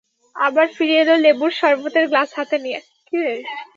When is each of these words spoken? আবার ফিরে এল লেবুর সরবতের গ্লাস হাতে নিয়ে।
আবার 0.35 0.67
ফিরে 0.75 0.95
এল 1.01 1.09
লেবুর 1.23 1.51
সরবতের 1.59 2.05
গ্লাস 2.11 2.29
হাতে 2.37 2.57
নিয়ে। 2.63 2.79